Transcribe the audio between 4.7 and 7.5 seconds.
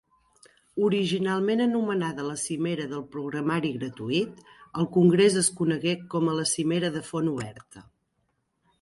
el congrés es conegué com a la Cimera de font